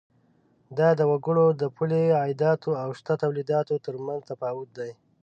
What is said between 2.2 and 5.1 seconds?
عایداتو او شته تولیداتو تر مینځ تفاوت دی.